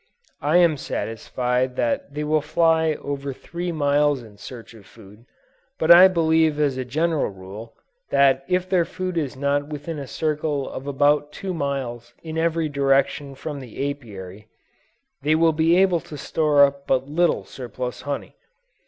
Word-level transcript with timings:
I 0.41 0.57
am 0.57 0.77
satisfied 0.77 1.75
that 1.75 2.15
they 2.15 2.23
will 2.23 2.41
fly 2.41 2.93
over 3.03 3.31
three 3.33 3.71
miles 3.71 4.23
in 4.23 4.35
search 4.39 4.73
of 4.73 4.87
food, 4.87 5.27
but 5.77 5.91
I 5.91 6.07
believe 6.07 6.59
as 6.59 6.75
a 6.75 6.83
general 6.83 7.29
rule, 7.29 7.75
that 8.09 8.43
if 8.49 8.67
their 8.67 8.83
food 8.83 9.15
is 9.15 9.37
not 9.37 9.67
within 9.67 9.99
a 9.99 10.07
circle 10.07 10.67
of 10.67 10.87
about 10.87 11.31
two 11.31 11.53
miles 11.53 12.15
in 12.23 12.35
every 12.39 12.67
direction 12.67 13.35
from 13.35 13.59
the 13.59 13.91
Apiary, 13.91 14.47
they 15.21 15.35
will 15.35 15.53
be 15.53 15.77
able 15.77 15.99
to 15.99 16.17
store 16.17 16.63
up 16.65 16.87
but 16.87 17.07
little 17.07 17.45
surplus 17.45 18.01
honey. 18.01 18.35